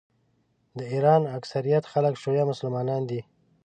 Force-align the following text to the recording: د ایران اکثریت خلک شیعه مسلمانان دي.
د 0.77 0.79
ایران 0.93 1.21
اکثریت 1.37 1.83
خلک 1.93 2.13
شیعه 2.21 2.43
مسلمانان 2.51 3.01
دي. 3.09 3.21